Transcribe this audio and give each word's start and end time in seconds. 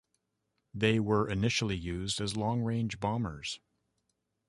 They 0.73 0.99
were 0.99 1.29
initially 1.29 1.75
used 1.77 2.19
as 2.21 2.35
long-range 2.35 2.99
bombers. 2.99 3.59